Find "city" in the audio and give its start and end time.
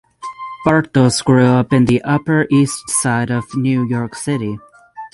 4.15-4.57